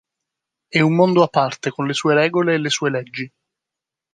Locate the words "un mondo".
0.79-1.21